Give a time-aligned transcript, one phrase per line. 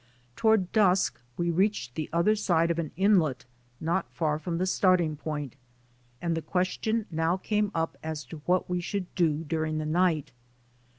[0.35, 3.45] Toward dusk we reached the other side of an inlet
[3.79, 5.55] not far from the starting point,
[6.19, 10.31] and the question now came up as to what we should do during the night.